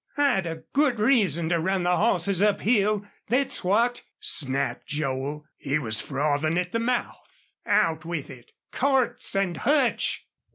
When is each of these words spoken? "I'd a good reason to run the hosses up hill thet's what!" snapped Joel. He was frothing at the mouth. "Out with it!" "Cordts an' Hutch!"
"I'd 0.17 0.47
a 0.47 0.63
good 0.73 0.99
reason 0.99 1.49
to 1.49 1.59
run 1.59 1.83
the 1.83 1.95
hosses 1.95 2.41
up 2.41 2.61
hill 2.61 3.05
thet's 3.29 3.63
what!" 3.63 4.01
snapped 4.19 4.87
Joel. 4.87 5.45
He 5.57 5.77
was 5.77 6.01
frothing 6.01 6.57
at 6.57 6.71
the 6.71 6.79
mouth. 6.79 7.53
"Out 7.67 8.03
with 8.03 8.31
it!" 8.31 8.51
"Cordts 8.71 9.35
an' 9.35 9.53
Hutch!" 9.53 10.25